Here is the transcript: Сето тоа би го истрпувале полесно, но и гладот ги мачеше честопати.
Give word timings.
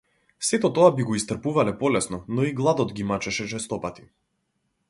Сето 0.47 0.69
тоа 0.77 0.87
би 0.95 1.05
го 1.09 1.17
истрпувале 1.19 1.75
полесно, 1.83 2.21
но 2.39 2.49
и 2.53 2.57
гладот 2.63 2.97
ги 3.01 3.09
мачеше 3.13 3.49
честопати. 3.55 4.09